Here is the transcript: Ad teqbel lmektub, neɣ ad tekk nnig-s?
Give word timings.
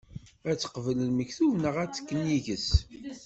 Ad 0.49 0.57
teqbel 0.59 0.97
lmektub, 1.09 1.53
neɣ 1.59 1.75
ad 1.83 1.91
tekk 1.93 2.09
nnig-s? 2.17 2.69